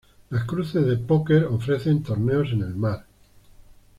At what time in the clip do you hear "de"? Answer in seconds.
0.87-0.97